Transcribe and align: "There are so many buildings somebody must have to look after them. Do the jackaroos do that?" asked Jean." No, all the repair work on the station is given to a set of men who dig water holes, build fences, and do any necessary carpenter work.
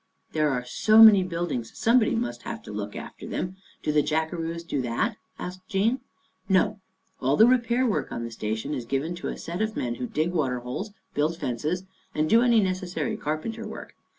"There 0.33 0.49
are 0.49 0.65
so 0.65 1.03
many 1.03 1.21
buildings 1.23 1.77
somebody 1.77 2.15
must 2.15 2.41
have 2.41 2.63
to 2.63 2.71
look 2.71 2.95
after 2.95 3.27
them. 3.27 3.57
Do 3.83 3.91
the 3.91 4.01
jackaroos 4.01 4.63
do 4.67 4.81
that?" 4.81 5.15
asked 5.37 5.67
Jean." 5.67 5.99
No, 6.49 6.79
all 7.19 7.37
the 7.37 7.45
repair 7.45 7.85
work 7.85 8.11
on 8.11 8.23
the 8.23 8.31
station 8.31 8.73
is 8.73 8.85
given 8.87 9.13
to 9.17 9.27
a 9.27 9.37
set 9.37 9.61
of 9.61 9.77
men 9.77 9.93
who 10.01 10.07
dig 10.07 10.31
water 10.31 10.61
holes, 10.61 10.89
build 11.13 11.37
fences, 11.37 11.83
and 12.15 12.27
do 12.27 12.41
any 12.41 12.61
necessary 12.61 13.15
carpenter 13.15 13.67
work. 13.67 13.93